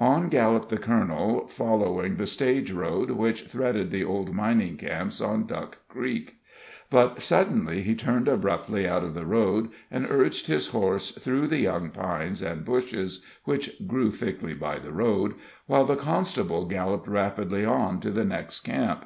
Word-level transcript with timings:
On 0.00 0.28
galloped 0.28 0.68
the 0.68 0.78
colonel, 0.78 1.46
following 1.46 2.16
the 2.16 2.26
stage 2.26 2.72
road, 2.72 3.12
which 3.12 3.42
threaded 3.44 3.92
the 3.92 4.02
old 4.02 4.34
mining 4.34 4.76
camps 4.76 5.20
on 5.20 5.46
Duck 5.46 5.78
Creek; 5.86 6.38
but 6.90 7.22
suddenly 7.22 7.82
he 7.82 7.94
turned 7.94 8.26
abruptly 8.26 8.88
out 8.88 9.04
of 9.04 9.14
the 9.14 9.24
road, 9.24 9.68
and 9.88 10.04
urged 10.10 10.48
his 10.48 10.66
horse 10.70 11.12
through 11.12 11.46
the 11.46 11.60
young 11.60 11.90
pines 11.90 12.42
and 12.42 12.64
bushes, 12.64 13.24
which 13.44 13.86
grew 13.86 14.10
thickly 14.10 14.54
by 14.54 14.80
the 14.80 14.90
road, 14.90 15.36
while 15.66 15.84
the 15.84 15.94
constable 15.94 16.64
galloped 16.64 17.06
rapidly 17.06 17.64
on 17.64 18.00
to 18.00 18.10
the 18.10 18.24
next 18.24 18.62
camp. 18.62 19.04